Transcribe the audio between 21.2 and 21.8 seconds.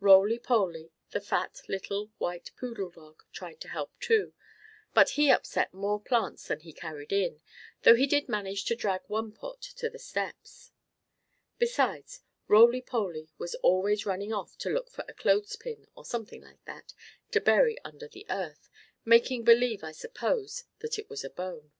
a bone.